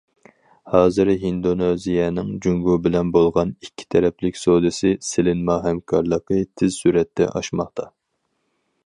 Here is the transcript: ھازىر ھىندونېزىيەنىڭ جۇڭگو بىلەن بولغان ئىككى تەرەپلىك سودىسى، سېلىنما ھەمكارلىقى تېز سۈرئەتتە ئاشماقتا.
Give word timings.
ھازىر 0.75 1.09
ھىندونېزىيەنىڭ 1.23 2.31
جۇڭگو 2.45 2.77
بىلەن 2.87 3.11
بولغان 3.17 3.51
ئىككى 3.67 3.87
تەرەپلىك 3.97 4.41
سودىسى، 4.45 4.95
سېلىنما 5.11 5.59
ھەمكارلىقى 5.67 6.41
تېز 6.63 6.81
سۈرئەتتە 6.85 7.29
ئاشماقتا. 7.41 7.87